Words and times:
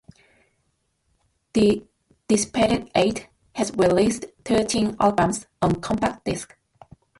The 1.53 1.83
Dissipated 2.27 2.89
Eight 2.95 3.27
has 3.53 3.71
released 3.75 4.25
thirteen 4.43 4.95
albums 4.99 5.45
on 5.61 5.75
Compact 5.75 6.25
Disc. 6.25 6.57